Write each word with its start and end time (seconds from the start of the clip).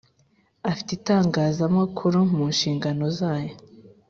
Ifite 0.71 0.89
itangazamakuru 0.99 2.17
mu 2.35 2.43
nshingano 2.53 3.05
zayo 3.17 3.53